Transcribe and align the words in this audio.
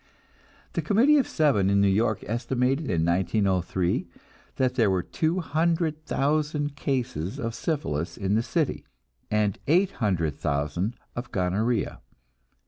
The 0.73 0.81
Committee 0.81 1.17
of 1.19 1.27
Seven 1.27 1.69
in 1.69 1.79
New 1.79 1.87
York 1.87 2.23
estimated 2.25 2.89
in 2.89 3.05
1903 3.05 4.07
that 4.55 4.73
there 4.73 4.89
were 4.89 5.03
two 5.03 5.41
hundred 5.41 6.03
thousand 6.07 6.75
cases 6.75 7.39
of 7.39 7.53
syphilis 7.53 8.17
in 8.17 8.33
the 8.33 8.41
city, 8.41 8.83
and 9.29 9.59
eight 9.67 9.91
hundred 9.91 10.33
thousand 10.33 10.95
of 11.15 11.31
gonorrhea. 11.31 12.01